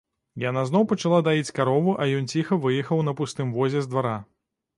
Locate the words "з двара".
3.87-4.17